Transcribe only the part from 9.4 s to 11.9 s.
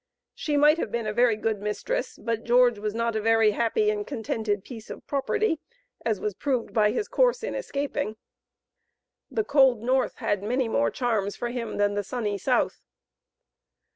cold North had many more charms for him